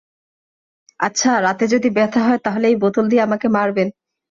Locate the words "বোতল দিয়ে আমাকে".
2.81-3.47